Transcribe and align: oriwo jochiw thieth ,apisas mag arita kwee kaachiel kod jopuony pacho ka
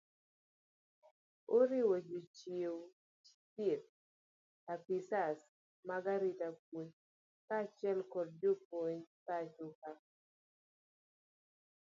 oriwo 1.57 1.95
jochiw 2.07 2.75
thieth 3.53 3.87
,apisas 4.73 5.39
mag 5.87 6.03
arita 6.13 6.47
kwee 6.65 6.89
kaachiel 7.47 7.99
kod 8.13 8.29
jopuony 8.41 9.01
pacho 9.25 9.67
ka 9.79 9.91